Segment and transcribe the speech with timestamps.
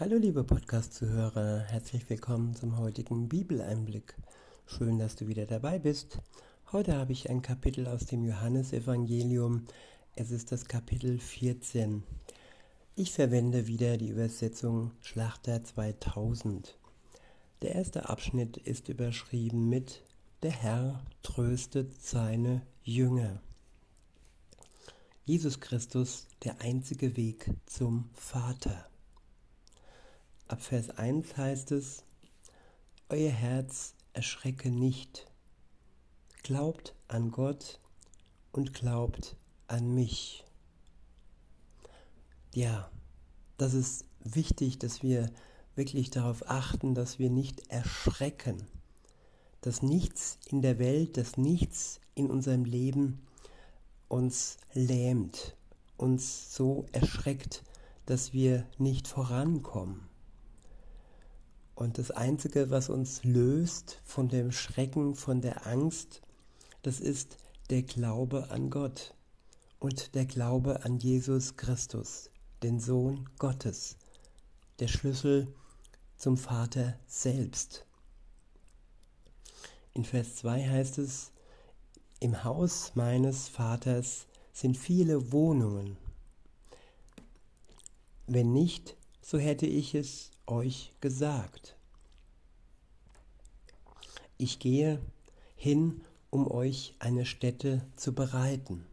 [0.00, 4.14] Hallo liebe Podcast-Zuhörer, herzlich willkommen zum heutigen Bibeleinblick.
[4.64, 6.22] Schön, dass du wieder dabei bist.
[6.72, 9.66] Heute habe ich ein Kapitel aus dem Johannesevangelium.
[10.16, 12.02] Es ist das Kapitel 14.
[12.96, 16.78] Ich verwende wieder die Übersetzung Schlachter 2000.
[17.60, 20.02] Der erste Abschnitt ist überschrieben mit
[20.42, 23.42] Der Herr tröstet seine Jünger.
[25.26, 28.89] Jesus Christus, der einzige Weg zum Vater.
[30.50, 32.02] Ab Vers 1 heißt es,
[33.08, 35.30] Euer Herz erschrecke nicht,
[36.42, 37.78] glaubt an Gott
[38.50, 39.36] und glaubt
[39.68, 40.44] an mich.
[42.52, 42.90] Ja,
[43.58, 45.30] das ist wichtig, dass wir
[45.76, 48.66] wirklich darauf achten, dass wir nicht erschrecken,
[49.60, 53.24] dass nichts in der Welt, dass nichts in unserem Leben
[54.08, 55.56] uns lähmt,
[55.96, 57.62] uns so erschreckt,
[58.04, 60.09] dass wir nicht vorankommen.
[61.80, 66.20] Und das Einzige, was uns löst von dem Schrecken, von der Angst,
[66.82, 67.38] das ist
[67.70, 69.14] der Glaube an Gott
[69.78, 72.28] und der Glaube an Jesus Christus,
[72.62, 73.96] den Sohn Gottes,
[74.78, 75.54] der Schlüssel
[76.18, 77.86] zum Vater selbst.
[79.94, 81.32] In Vers 2 heißt es,
[82.20, 85.96] im Haus meines Vaters sind viele Wohnungen.
[88.26, 91.76] Wenn nicht, so hätte ich es euch gesagt.
[94.38, 95.00] Ich gehe
[95.54, 98.86] hin, um euch eine Stätte zu bereiten.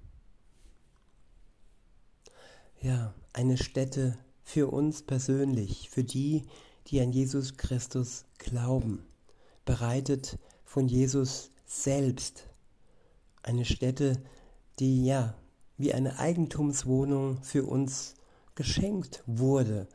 [2.82, 6.44] Ja, eine Stätte für uns persönlich, für die,
[6.88, 9.06] die an Jesus Christus glauben,
[9.66, 12.48] bereitet von Jesus selbst.
[13.42, 14.22] Eine Stätte,
[14.80, 15.36] die ja
[15.78, 18.16] wie eine Eigentumswohnung für uns
[18.56, 19.88] geschenkt wurde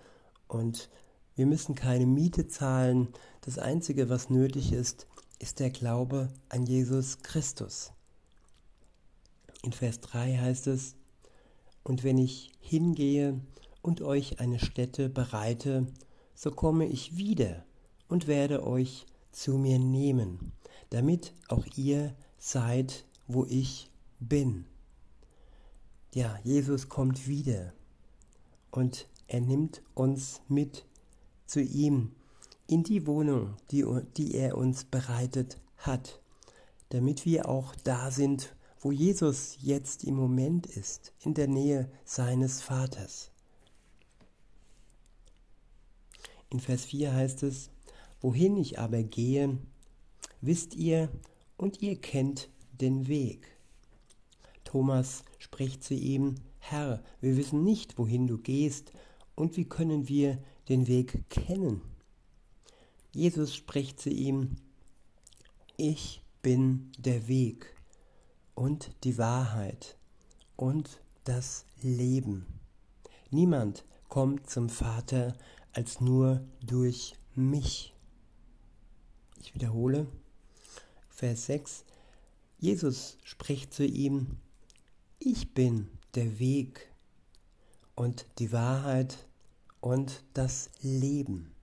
[0.53, 0.91] und
[1.35, 3.09] wir müssen keine Miete zahlen.
[3.41, 5.07] Das Einzige, was nötig ist,
[5.39, 7.93] ist der Glaube an Jesus Christus.
[9.63, 10.95] In Vers 3 heißt es,
[11.83, 13.41] Und wenn ich hingehe
[13.81, 15.87] und euch eine Stätte bereite,
[16.35, 17.65] so komme ich wieder
[18.09, 20.53] und werde euch zu mir nehmen,
[20.91, 23.91] damit auch ihr seid, wo ich
[24.21, 24.67] bin.
[26.13, 27.73] Ja, Jesus kommt wieder
[28.71, 30.87] und er nimmt uns mit
[31.47, 32.13] zu ihm
[32.67, 33.85] in die Wohnung, die,
[34.17, 36.21] die er uns bereitet hat,
[36.89, 42.63] damit wir auch da sind, wo Jesus jetzt im Moment ist, in der Nähe seines
[42.63, 43.31] Vaters.
[46.51, 47.71] In Vers 4 heißt es,
[48.21, 49.59] wohin ich aber gehe,
[50.41, 51.09] wisst ihr
[51.57, 52.51] und ihr kennt
[52.81, 53.57] den Weg.
[54.65, 58.93] Thomas spricht zu ihm, Herr, wir wissen nicht, wohin du gehst,
[59.35, 60.39] und wie können wir
[60.69, 61.83] den Weg kennen?
[63.13, 64.57] Jesus spricht zu ihm,
[65.77, 67.75] ich bin der Weg
[68.55, 69.97] und die Wahrheit
[70.57, 72.47] und das Leben.
[73.31, 75.37] Niemand kommt zum Vater
[75.73, 77.95] als nur durch mich.
[79.41, 80.07] Ich wiederhole,
[81.09, 81.85] Vers 6,
[82.59, 84.39] Jesus spricht zu ihm,
[85.19, 86.92] ich bin der Weg
[87.95, 89.19] und die Wahrheit
[89.81, 91.55] und das Leben.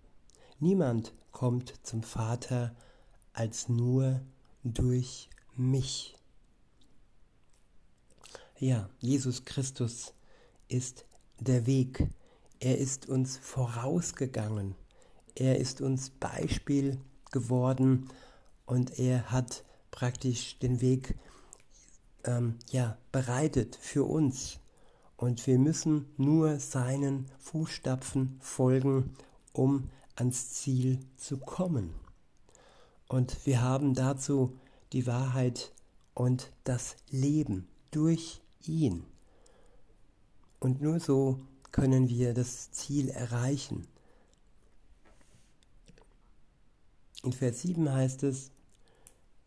[0.60, 2.76] Niemand kommt zum Vater
[3.34, 4.22] als nur
[4.64, 6.16] durch mich.
[8.58, 10.14] Ja, Jesus Christus
[10.68, 11.06] ist
[11.40, 12.08] der Weg.
[12.60, 14.76] Er ist uns vorausgegangen.
[15.36, 17.00] Er ist uns Beispiel
[17.32, 18.10] geworden
[18.66, 21.16] und er hat praktisch den Weg
[22.26, 24.60] ähm, ja, bereitet für uns.
[25.20, 29.16] Und wir müssen nur seinen Fußstapfen folgen,
[29.52, 31.94] um ans Ziel zu kommen.
[33.10, 34.58] Und wir haben dazu
[34.94, 35.74] die Wahrheit
[36.14, 39.04] und das Leben durch ihn.
[40.58, 41.42] Und nur so
[41.74, 43.90] können wir das Ziel erreichen.
[47.24, 48.52] In Vers 7 heißt es,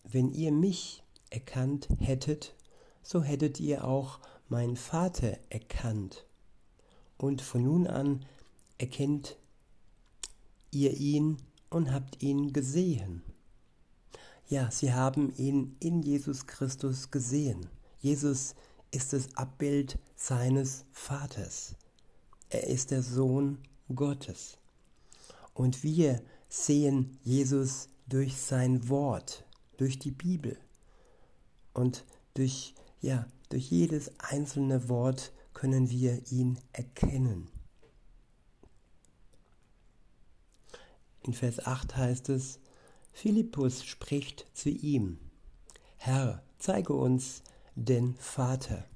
[0.05, 2.55] wenn ihr mich erkannt hättet,
[3.03, 4.21] so hättet ihr auch
[4.53, 6.27] meinen Vater erkannt.
[7.17, 8.27] Und von nun an
[8.77, 9.39] erkennt
[10.71, 11.39] ihr ihn
[11.71, 13.23] und habt ihn gesehen.
[14.49, 17.67] Ja, sie haben ihn in Jesus Christus gesehen.
[18.01, 18.55] Jesus
[18.91, 21.75] ist das Abbild seines Vaters.
[22.51, 23.57] Er ist der Sohn
[23.95, 24.59] Gottes.
[25.55, 26.21] Und wir
[26.51, 29.47] sehen Jesus durch sein Wort,
[29.79, 30.59] durch die Bibel.
[31.73, 32.05] Und
[32.35, 37.49] durch, ja, durch jedes einzelne Wort können wir ihn erkennen.
[41.23, 42.59] In Vers 8 heißt es,
[43.13, 45.19] Philippus spricht zu ihm,
[45.99, 47.43] Herr, zeige uns
[47.75, 48.87] den Vater,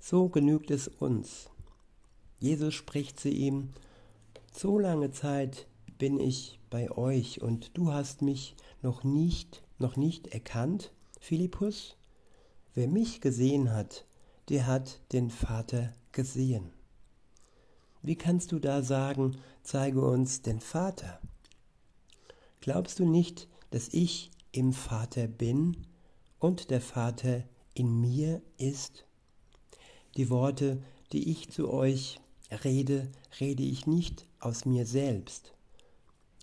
[0.00, 1.48] so genügt es uns.
[2.38, 3.70] Jesus spricht zu ihm,
[4.52, 5.66] so lange Zeit
[5.96, 11.96] bin ich bei euch und du hast mich noch nicht, noch nicht erkannt, Philippus?
[12.76, 14.04] Wer mich gesehen hat,
[14.50, 16.74] der hat den Vater gesehen.
[18.02, 21.18] Wie kannst du da sagen, zeige uns den Vater?
[22.60, 25.86] Glaubst du nicht, dass ich im Vater bin
[26.38, 29.06] und der Vater in mir ist?
[30.18, 30.82] Die Worte,
[31.12, 32.20] die ich zu euch
[32.62, 35.54] rede, rede ich nicht aus mir selbst.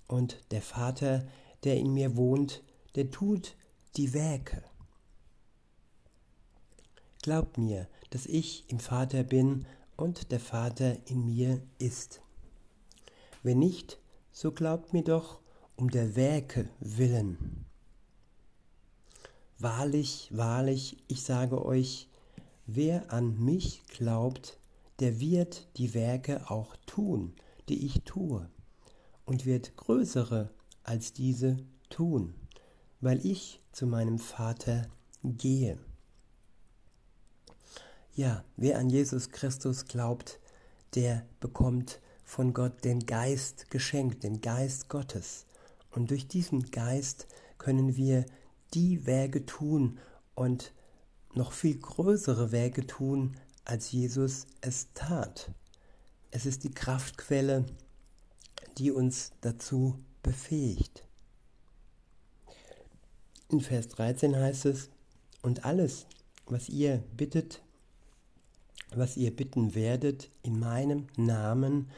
[0.08, 1.28] Und der Vater,
[1.64, 2.64] der in mir wohnt,
[2.96, 3.56] der tut
[3.98, 4.64] die Werke.
[7.24, 9.66] Glaubt mir, dass ich im Vater bin
[9.96, 12.22] und der Vater in mir ist.
[13.44, 13.98] Wenn nicht,
[14.34, 15.40] so glaubt mir doch
[15.78, 17.64] um der Werke willen.
[19.58, 22.10] Wahrlich, wahrlich, ich sage euch,
[22.66, 24.60] wer an mich glaubt,
[25.00, 27.34] der wird die Werke auch tun,
[27.70, 28.50] die ich tue,
[29.24, 30.50] und wird größere
[30.84, 31.56] als diese
[31.90, 32.36] tun,
[33.00, 34.90] weil ich zu meinem Vater
[35.24, 35.80] gehe.
[38.16, 40.40] Ja, wer an Jesus Christus glaubt,
[40.94, 45.48] der bekommt von Gott den Geist geschenkt, den Geist Gottes.
[45.90, 47.28] Und durch diesen Geist
[47.58, 48.28] können wir
[48.76, 49.98] die Werke tun
[50.36, 50.74] und
[51.34, 55.52] noch viel größere Werke tun, als Jesus es tat.
[56.30, 57.66] Es ist die Kraftquelle,
[58.78, 61.04] die uns dazu befähigt.
[63.50, 64.92] In Vers 13 heißt es,
[65.42, 66.06] und alles,
[66.46, 67.64] was ihr bittet,
[68.98, 71.90] was ihr bitten werdet in meinem Namen,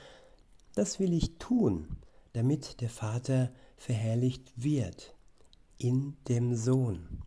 [0.76, 1.88] das will ich tun,
[2.34, 5.16] damit der Vater verherrlicht wird
[5.78, 7.22] in dem Sohn.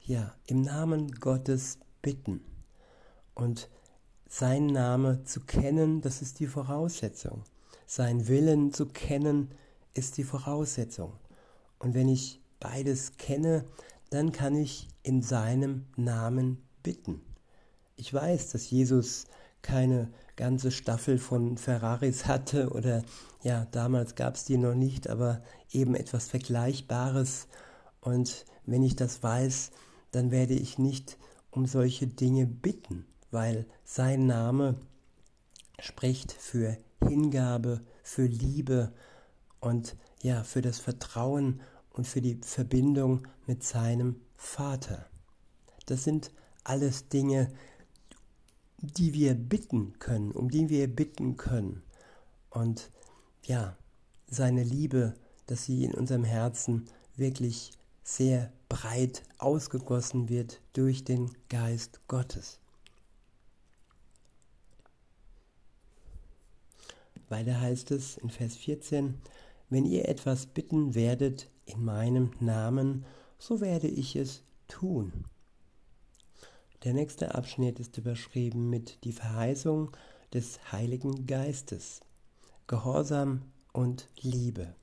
[0.00, 2.40] Ja, im Namen Gottes bitten.
[3.34, 3.68] Und
[4.28, 7.44] sein Name zu kennen, das ist die Voraussetzung.
[7.86, 9.50] Sein Willen zu kennen,
[9.94, 11.12] ist die Voraussetzung.
[11.78, 13.64] Und wenn ich beides kenne,
[14.10, 17.20] dann kann ich in seinem Namen bitten.
[17.96, 19.26] Ich weiß, dass Jesus
[19.62, 23.02] keine ganze Staffel von Ferraris hatte oder
[23.42, 27.46] ja, damals gab es die noch nicht, aber eben etwas Vergleichbares.
[28.00, 29.70] Und wenn ich das weiß,
[30.10, 31.18] dann werde ich nicht
[31.50, 34.76] um solche Dinge bitten, weil sein Name
[35.78, 36.76] spricht für
[37.06, 38.92] Hingabe, für Liebe
[39.60, 41.60] und ja, für das Vertrauen
[41.90, 45.06] und für die Verbindung mit seinem Vater.
[45.86, 46.32] Das sind
[46.64, 47.54] alles Dinge, die
[48.78, 51.82] wir bitten können, um die wir bitten können.
[52.50, 52.90] Und
[53.44, 53.76] ja,
[54.26, 55.14] seine Liebe,
[55.46, 56.86] dass sie in unserem Herzen
[57.16, 57.72] wirklich
[58.02, 62.58] sehr breit ausgegossen wird durch den Geist Gottes.
[67.28, 69.14] Weiter heißt es in Vers 14,
[69.70, 73.04] wenn ihr etwas bitten werdet in meinem Namen,
[73.38, 75.24] so werde ich es tun.
[76.84, 79.90] Der nächste Abschnitt ist überschrieben mit die Verheißung
[80.34, 82.00] des Heiligen Geistes,
[82.66, 83.40] Gehorsam
[83.72, 84.74] und Liebe.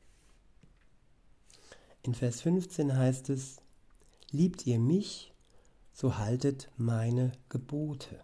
[2.01, 3.61] In Vers 15 heißt es,
[4.31, 5.31] Liebt ihr mich,
[5.93, 8.19] so haltet meine Gebote.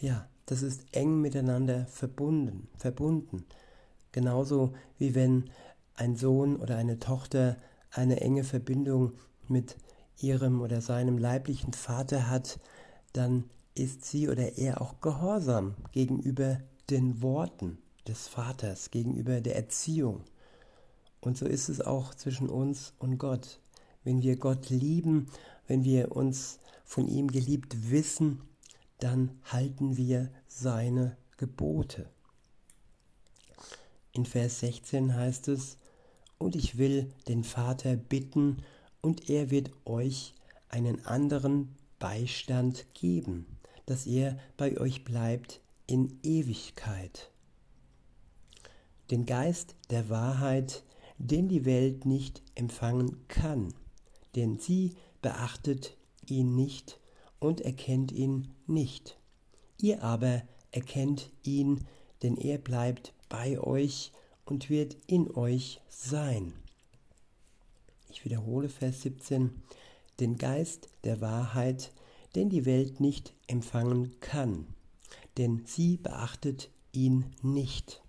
[0.00, 3.44] Ja, das ist eng miteinander verbunden, verbunden.
[4.10, 5.50] Genauso wie wenn
[5.94, 7.56] ein Sohn oder eine Tochter
[7.92, 9.12] eine enge Verbindung
[9.46, 9.76] mit
[10.22, 12.58] ihrem oder seinem leiblichen Vater hat,
[13.12, 16.60] dann ist sie oder er auch gehorsam gegenüber
[16.90, 20.24] den Worten des Vaters, gegenüber der Erziehung.
[21.20, 23.60] Und so ist es auch zwischen uns und Gott.
[24.04, 25.28] Wenn wir Gott lieben,
[25.66, 28.42] wenn wir uns von ihm geliebt wissen,
[28.98, 32.08] dann halten wir seine Gebote.
[34.12, 35.78] In Vers 16 heißt es,
[36.38, 38.62] und ich will den Vater bitten,
[39.02, 40.34] und er wird euch
[40.68, 43.46] einen anderen Beistand geben,
[43.86, 47.30] dass er bei euch bleibt in Ewigkeit.
[49.10, 50.84] Den Geist der Wahrheit,
[51.18, 53.74] den die Welt nicht empfangen kann,
[54.36, 57.00] denn sie beachtet ihn nicht
[57.40, 59.18] und erkennt ihn nicht.
[59.78, 61.86] Ihr aber erkennt ihn,
[62.22, 64.12] denn er bleibt bei euch
[64.44, 66.52] und wird in euch sein.
[68.12, 69.62] Ich wiederhole Vers 17.
[70.18, 71.92] Den Geist der Wahrheit,
[72.34, 74.66] den die Welt nicht empfangen kann,
[75.38, 78.02] denn sie beachtet ihn nicht.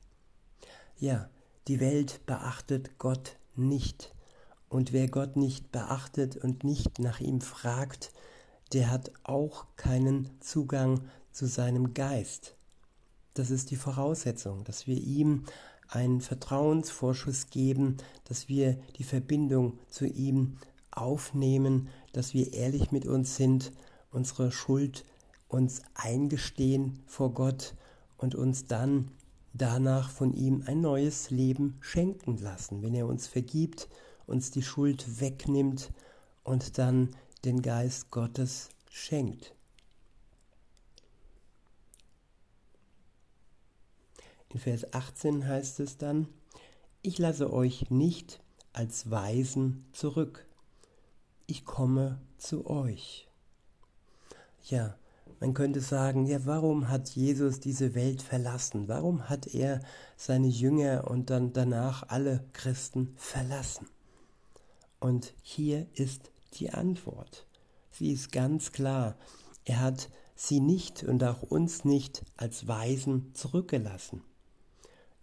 [0.97, 1.29] Ja,
[1.67, 4.13] die Welt beachtet Gott nicht.
[4.69, 8.11] Und wer Gott nicht beachtet und nicht nach ihm fragt,
[8.73, 12.55] der hat auch keinen Zugang zu seinem Geist.
[13.33, 15.45] Das ist die Voraussetzung, dass wir ihm
[15.91, 20.57] einen Vertrauensvorschuss geben, dass wir die Verbindung zu ihm
[20.89, 23.71] aufnehmen, dass wir ehrlich mit uns sind,
[24.11, 25.05] unsere Schuld
[25.47, 27.75] uns eingestehen vor Gott
[28.17, 29.11] und uns dann
[29.53, 33.89] danach von ihm ein neues Leben schenken lassen, wenn er uns vergibt,
[34.27, 35.91] uns die Schuld wegnimmt
[36.43, 37.09] und dann
[37.43, 39.53] den Geist Gottes schenkt.
[44.53, 46.27] In Vers 18 heißt es dann,
[47.01, 48.41] ich lasse euch nicht
[48.73, 50.45] als Weisen zurück,
[51.47, 53.29] ich komme zu euch.
[54.63, 54.97] Ja,
[55.39, 58.87] man könnte sagen, ja, warum hat Jesus diese Welt verlassen?
[58.87, 59.81] Warum hat er
[60.17, 63.87] seine Jünger und dann danach alle Christen verlassen?
[64.99, 67.47] Und hier ist die Antwort.
[67.89, 69.15] Sie ist ganz klar.
[69.65, 74.21] Er hat sie nicht und auch uns nicht als Weisen zurückgelassen.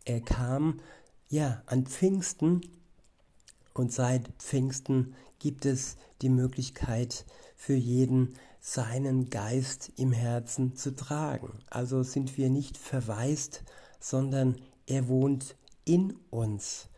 [0.09, 0.81] Er kam
[1.29, 2.63] ja an Pfingsten
[3.75, 11.59] und seit Pfingsten gibt es die Möglichkeit für jeden, seinen Geist im Herzen zu tragen.
[11.69, 13.65] Also sind wir nicht verwaist,
[14.01, 16.89] sondern er wohnt in uns.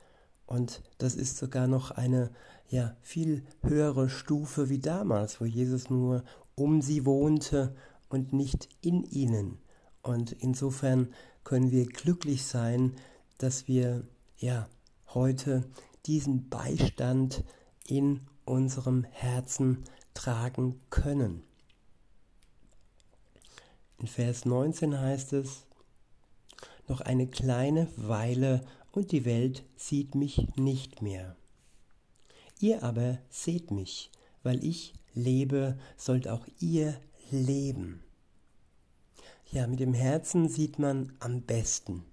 [0.47, 2.31] Und das ist sogar noch eine
[2.69, 6.23] ja, viel höhere Stufe wie damals, wo Jesus nur
[6.55, 7.75] um sie wohnte
[8.09, 9.59] und nicht in ihnen.
[10.01, 11.09] Und insofern
[11.51, 12.95] können wir glücklich sein,
[13.39, 14.07] dass wir
[14.39, 14.69] ja
[15.09, 15.69] heute
[16.07, 17.43] diesen Beistand
[17.89, 19.83] in unserem Herzen
[20.15, 21.43] tragen können.
[23.99, 25.67] In Vers 19 heißt es,
[26.87, 31.35] noch eine kleine Weile und die Welt sieht mich nicht mehr.
[32.61, 34.13] Ihr aber seht mich,
[34.45, 36.95] weil ich lebe, sollt auch ihr
[37.33, 38.05] leben.
[39.53, 42.05] Ja, mit dem Herzen sieht man am besten.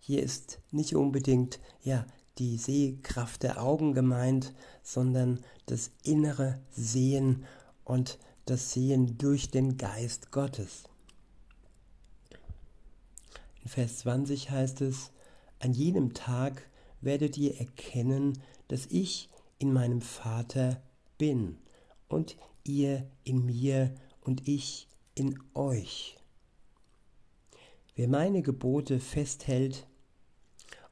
[0.00, 2.06] Hier ist nicht unbedingt ja
[2.36, 7.46] die Sehkraft der Augen gemeint, sondern das innere Sehen
[7.84, 10.84] und das Sehen durch den Geist Gottes.
[13.62, 15.10] In Vers 20 heißt es,
[15.60, 16.68] an jenem Tag
[17.00, 20.82] werdet ihr erkennen, dass ich in meinem Vater
[21.16, 21.56] bin
[22.08, 26.17] und ihr in mir und ich in euch.
[27.98, 29.84] Wer meine Gebote festhält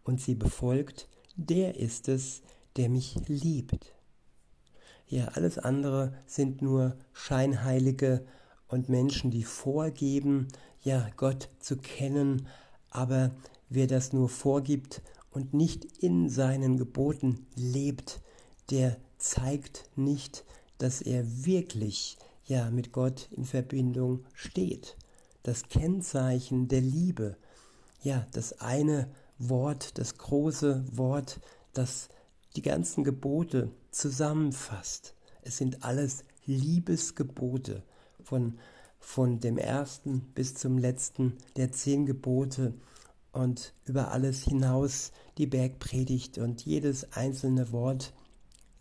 [0.03, 2.43] und sie befolgt, der ist es,
[2.75, 3.95] der mich liebt.
[5.07, 8.27] Ja, alles andere sind nur Scheinheilige
[8.67, 10.49] und Menschen, die vorgeben,
[10.83, 12.49] ja, Gott zu kennen,
[12.91, 13.31] aber
[13.69, 18.21] wer das nur vorgibt und nicht in seinen Geboten lebt,
[18.73, 20.45] der zeigt nicht,
[20.79, 24.97] dass er wirklich ja mit Gott in Verbindung steht.
[25.47, 27.37] Das Kennzeichen der Liebe,
[28.03, 31.39] ja, das eine Wort, das große Wort,
[31.73, 32.09] das
[32.57, 35.15] die ganzen Gebote zusammenfasst.
[35.43, 37.85] Es sind alles Liebesgebote
[38.25, 38.59] von,
[38.99, 42.75] von dem ersten bis zum letzten der zehn Gebote
[43.31, 48.15] und über alles hinaus die Bergpredigt und jedes einzelne Wort,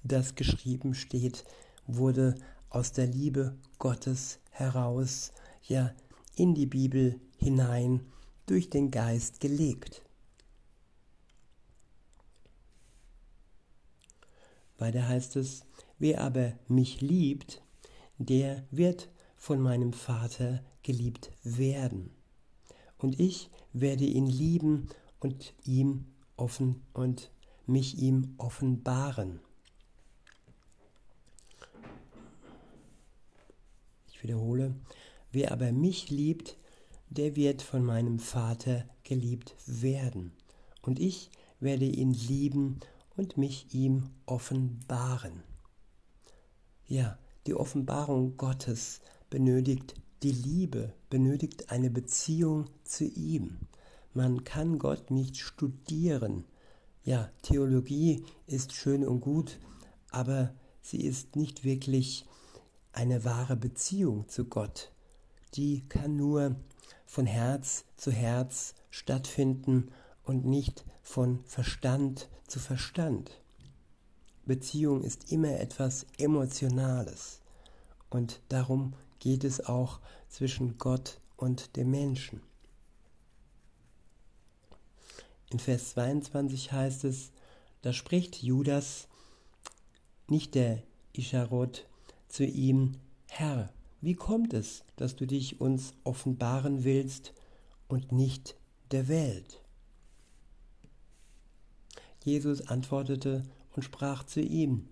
[0.03, 1.45] das geschrieben steht,
[1.86, 2.34] wurde
[2.72, 5.31] aus der Liebe Gottes heraus,
[5.62, 5.93] ja,
[6.36, 8.01] in die Bibel hinein
[8.46, 10.04] durch den Geist gelegt.
[14.77, 15.65] Weiter heißt es,
[16.00, 17.62] wer aber mich liebt,
[18.18, 22.12] der wird von meinem Vater geliebt werden.
[22.98, 24.89] Und ich werde ihn lieben
[25.20, 26.06] und ihm
[26.38, 27.32] offen und
[27.68, 29.39] mich ihm offenbaren.
[34.08, 34.75] Ich wiederhole,
[35.36, 36.58] wer aber mich liebt,
[37.10, 40.32] der wird von meinem Vater geliebt werden.
[40.82, 42.80] Und ich werde ihn lieben
[43.18, 45.44] und mich ihm offenbaren.
[46.88, 53.58] Ja, die Offenbarung Gottes benötigt die Liebe, benötigt eine Beziehung zu ihm.
[54.13, 56.46] Man kann Gott nicht studieren.
[57.04, 59.60] Ja, Theologie ist schön und gut,
[60.12, 62.25] aber sie ist nicht wirklich
[62.94, 64.95] eine wahre Beziehung zu Gott.
[65.56, 66.56] Die kann nur
[67.06, 69.92] von Herz zu Herz stattfinden
[70.24, 73.40] und nicht von Verstand zu Verstand.
[74.46, 77.40] Beziehung ist immer etwas Emotionales
[78.10, 82.42] und darum geht es auch zwischen Gott und dem Menschen.
[85.52, 87.32] In Vers 22 heißt es,
[87.82, 89.08] da spricht Judas,
[90.28, 90.84] nicht der
[91.14, 91.88] Ischarot,
[92.28, 93.70] zu ihm, Herr,
[94.06, 97.34] wie kommt es, dass du dich uns offenbaren willst
[97.88, 98.56] und nicht
[98.92, 99.64] der Welt?
[102.24, 103.42] Jesus antwortete
[103.76, 104.88] und sprach zu ihm,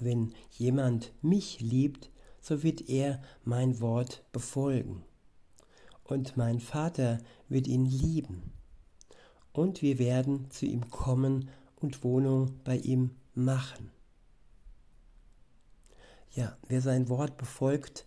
[0.00, 5.04] wenn jemand mich liebt, so wird er mein Wort befolgen.
[6.02, 7.18] Und mein Vater
[7.48, 8.50] wird ihn lieben.
[9.52, 13.92] Und wir werden zu ihm kommen und Wohnung bei ihm machen.
[16.34, 18.06] Ja, wer sein Wort befolgt,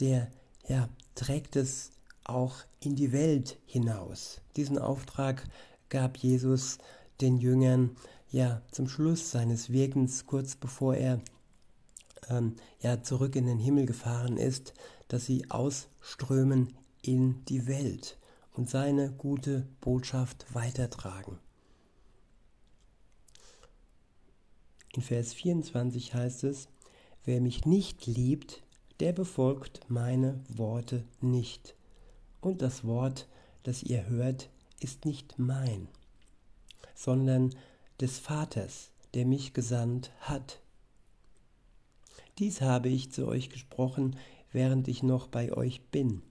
[0.00, 0.30] der
[0.68, 1.92] ja, trägt es
[2.24, 4.40] auch in die Welt hinaus.
[4.56, 5.44] Diesen Auftrag
[5.88, 6.78] gab Jesus
[7.20, 7.96] den Jüngern
[8.30, 11.20] ja zum Schluss seines Wirkens, kurz bevor er
[12.28, 14.74] ähm, ja zurück in den Himmel gefahren ist,
[15.08, 18.18] dass sie ausströmen in die Welt
[18.52, 21.38] und seine gute Botschaft weitertragen.
[24.92, 26.68] In Vers 24 heißt es,
[27.24, 28.62] wer mich nicht liebt,
[29.00, 31.74] der befolgt meine Worte nicht.
[32.40, 33.28] Und das Wort,
[33.62, 34.50] das ihr hört,
[34.80, 35.88] ist nicht mein,
[36.94, 37.54] sondern
[38.00, 40.60] des Vaters, der mich gesandt hat.
[42.38, 44.16] Dies habe ich zu euch gesprochen,
[44.52, 46.22] während ich noch bei euch bin.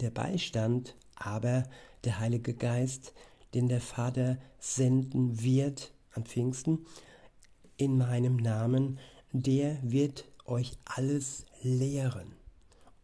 [0.00, 1.64] Der Beistand aber,
[2.04, 3.12] der Heilige Geist,
[3.54, 6.86] den der Vater senden wird an Pfingsten,
[7.76, 8.98] in meinem Namen,
[9.34, 12.36] der wird euch alles lehren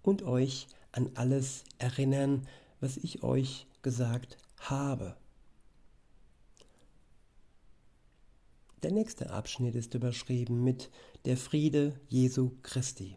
[0.00, 2.46] und euch an alles erinnern,
[2.78, 5.16] was ich euch gesagt habe.
[8.84, 10.88] Der nächste Abschnitt ist überschrieben mit
[11.24, 13.16] der Friede Jesu Christi.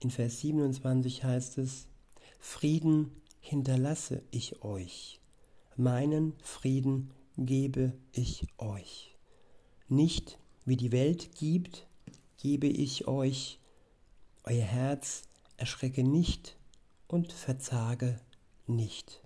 [0.00, 1.86] In Vers 27 heißt es,
[2.40, 5.20] Frieden hinterlasse ich euch,
[5.76, 9.16] meinen Frieden gebe ich euch.
[9.88, 11.86] Nicht wie die Welt gibt,
[12.38, 13.58] gebe ich euch,
[14.44, 15.22] euer Herz
[15.56, 16.56] erschrecke nicht
[17.06, 18.20] und verzage
[18.66, 19.22] nicht.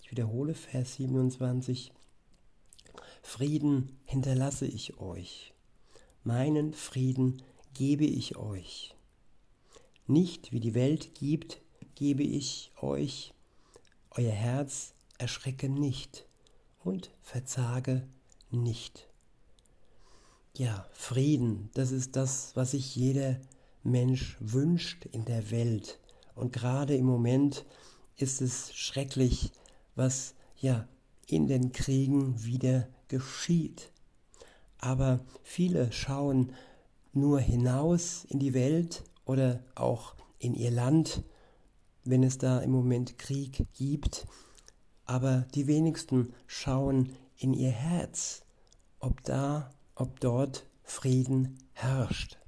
[0.00, 1.92] Ich wiederhole Vers 27.
[3.22, 5.52] Frieden hinterlasse ich euch,
[6.22, 7.42] meinen Frieden
[7.74, 8.94] gebe ich euch.
[10.06, 11.60] Nicht wie die Welt gibt,
[11.96, 13.34] gebe ich euch,
[14.10, 16.26] euer Herz erschrecke nicht
[16.84, 18.06] und verzage
[18.50, 19.08] nicht.
[20.58, 23.36] Ja, Frieden, das ist das, was sich jeder
[23.82, 26.00] Mensch wünscht in der Welt.
[26.34, 27.66] Und gerade im Moment
[28.16, 29.52] ist es schrecklich,
[29.96, 30.88] was ja
[31.26, 33.92] in den Kriegen wieder geschieht.
[34.78, 36.54] Aber viele schauen
[37.12, 41.22] nur hinaus in die Welt oder auch in ihr Land,
[42.04, 44.26] wenn es da im Moment Krieg gibt.
[45.04, 48.40] Aber die wenigsten schauen in ihr Herz,
[49.00, 52.38] ob da, ob dort Frieden herrscht.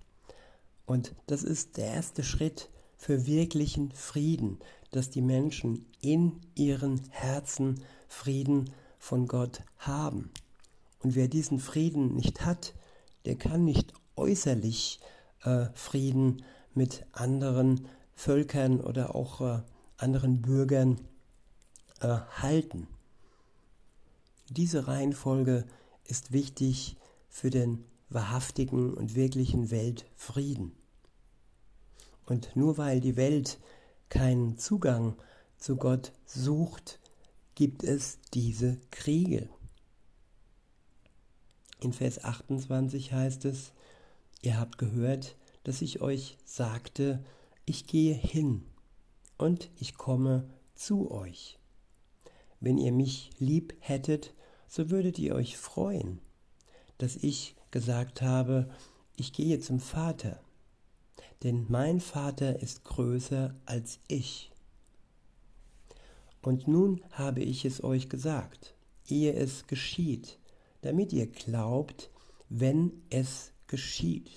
[0.87, 4.58] Und das ist der erste Schritt für wirklichen Frieden,
[4.90, 10.30] dass die Menschen in ihren Herzen Frieden von Gott haben.
[11.00, 12.74] Und wer diesen Frieden nicht hat,
[13.24, 15.00] der kann nicht äußerlich
[15.42, 19.62] äh, Frieden mit anderen Völkern oder auch äh,
[19.96, 21.00] anderen Bürgern
[22.00, 22.88] äh, halten.
[24.48, 25.64] Diese Reihenfolge
[26.04, 26.96] ist wichtig
[27.38, 30.72] für den wahrhaftigen und wirklichen Weltfrieden.
[32.27, 33.61] Und nur weil die Welt
[34.09, 35.14] keinen Zugang
[35.57, 36.98] zu Gott sucht,
[37.55, 39.48] gibt es diese Kriege.
[41.81, 43.72] In Vers 28 heißt es,
[44.42, 47.24] ihr habt gehört, dass ich euch sagte,
[47.66, 48.64] ich gehe hin
[49.37, 51.61] und ich komme zu euch.
[52.59, 54.35] Wenn ihr mich lieb hättet,
[54.66, 56.20] so würdet ihr euch freuen,
[56.98, 58.68] dass ich gesagt habe,
[59.16, 60.40] ich gehe zum Vater,
[61.42, 64.50] denn mein Vater ist größer als ich.
[66.42, 68.74] Und nun habe ich es euch gesagt,
[69.08, 70.38] ehe es geschieht,
[70.82, 72.11] damit ihr glaubt,
[72.48, 74.30] wenn es geschieht.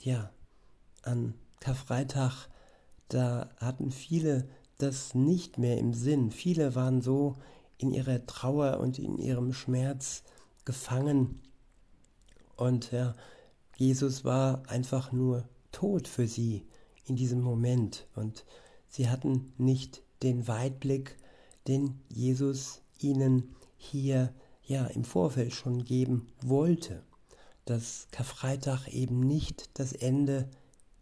[0.00, 0.30] Ja,
[1.02, 2.48] an Karfreitag,
[3.08, 6.30] da hatten viele das nicht mehr im Sinn.
[6.30, 7.36] Viele waren so
[7.78, 10.22] in ihrer Trauer und in ihrem Schmerz
[10.66, 11.40] gefangen.
[12.56, 13.14] Und ja,
[13.76, 16.66] Jesus war einfach nur tot für sie
[17.06, 18.06] in diesem Moment.
[18.14, 18.44] Und
[18.88, 21.16] sie hatten nicht den Weitblick,
[21.66, 27.02] den Jesus ihnen hier ja im Vorfeld schon geben wollte,
[27.64, 30.48] dass Karfreitag eben nicht das Ende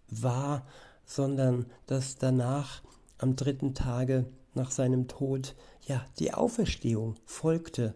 [0.09, 0.67] war,
[1.07, 2.83] sondern dass danach
[3.19, 5.55] am dritten Tage nach seinem Tod
[5.87, 7.95] ja die Auferstehung folgte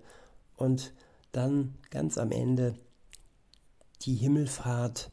[0.56, 0.92] und
[1.32, 2.78] dann ganz am Ende
[4.02, 5.10] die Himmelfahrt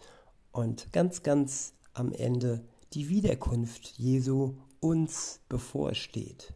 [0.51, 6.53] und ganz, ganz am Ende die Wiederkunft Jesu uns bevorsteht.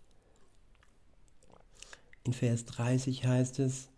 [2.23, 3.89] In Vers 30 heißt es,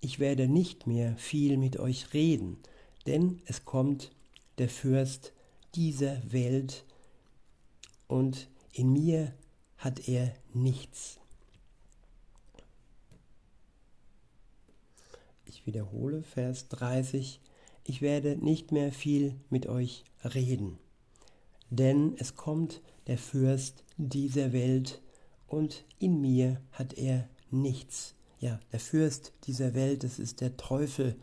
[0.00, 2.58] ich werde nicht mehr viel mit euch reden,
[3.06, 4.10] denn es kommt
[4.58, 5.32] der Fürst
[5.74, 6.84] dieser Welt
[8.08, 9.32] und in mir
[9.76, 11.18] hat er nichts.
[15.52, 17.38] Ich wiederhole Vers 30.
[17.84, 20.78] Ich werde nicht mehr viel mit euch reden,
[21.68, 25.02] denn es kommt der Fürst dieser Welt
[25.46, 28.14] und in mir hat er nichts.
[28.40, 31.16] Ja, der Fürst dieser Welt, das ist der Teufel,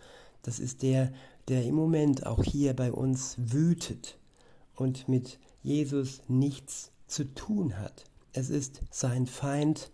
[0.43, 1.11] das ist der,
[1.47, 4.19] der im Moment auch hier bei uns wütet
[4.75, 8.03] und mit Jesus nichts zu tun hat.
[8.33, 9.89] Es ist sein Feind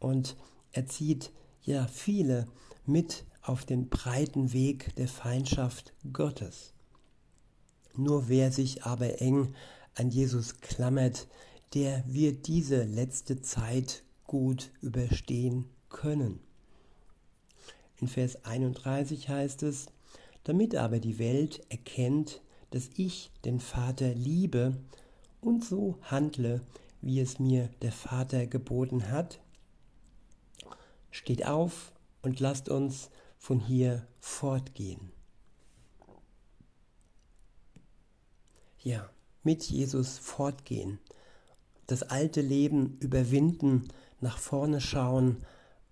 [0.00, 0.34] und
[0.72, 2.46] er zieht ja viele
[2.86, 6.72] mit auf den breiten Weg der Feindschaft Gottes.
[7.94, 9.54] Nur wer sich aber eng
[9.94, 11.28] an Jesus klammert,
[11.74, 16.40] der wird diese letzte Zeit gut überstehen können.
[18.00, 19.86] In Vers 31 heißt es,
[20.44, 24.76] damit aber die Welt erkennt, dass ich den Vater liebe
[25.40, 26.60] und so handle,
[27.00, 29.40] wie es mir der Vater geboten hat,
[31.10, 35.12] steht auf und lasst uns von hier fortgehen.
[38.82, 39.10] Ja,
[39.42, 40.98] mit Jesus fortgehen,
[41.86, 43.88] das alte Leben überwinden,
[44.20, 45.44] nach vorne schauen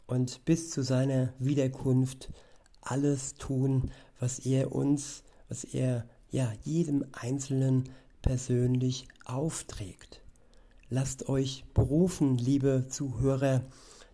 [0.07, 2.33] und bis zu seiner Wiederkunft
[2.81, 7.85] alles tun, was er uns, was er ja jedem Einzelnen
[8.23, 10.21] persönlich aufträgt.
[10.91, 13.63] Lasst euch berufen, liebe Zuhörer,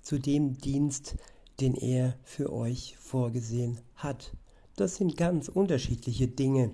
[0.02, 1.16] zu dem Dienst,
[1.60, 4.32] den er für euch vorgesehen hat.
[4.76, 6.70] Das sind ganz unterschiedliche Dinge.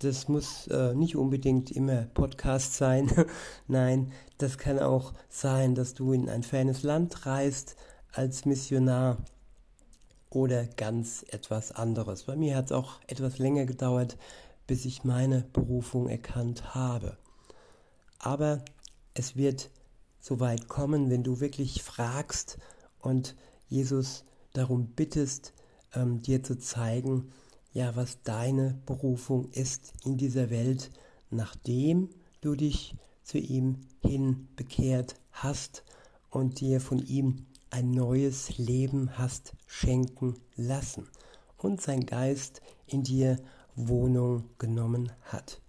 [0.00, 3.10] Das muss äh, nicht unbedingt immer Podcast sein.
[3.68, 7.76] Nein, das kann auch sein, dass du in ein fernes Land reist
[8.12, 9.18] als Missionar
[10.30, 12.24] oder ganz etwas anderes.
[12.24, 14.16] Bei mir hat es auch etwas länger gedauert,
[14.66, 17.16] bis ich meine Berufung erkannt habe.
[18.18, 18.64] Aber
[19.14, 19.70] es wird
[20.20, 22.58] so weit kommen, wenn du wirklich fragst
[23.00, 23.34] und
[23.70, 25.54] Jesus darum bittest,
[25.94, 27.32] ähm, dir zu zeigen,
[27.72, 30.90] ja, was deine Berufung ist in dieser Welt,
[31.30, 35.84] nachdem du dich zu ihm hin bekehrt hast
[36.30, 41.08] und dir von ihm ein neues Leben hast schenken lassen
[41.56, 43.38] und sein Geist in dir
[43.76, 45.60] Wohnung genommen hat.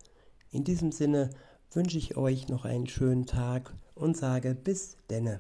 [0.50, 1.30] In diesem Sinne
[1.72, 5.40] wünsche ich euch noch einen schönen Tag und sage bis denne.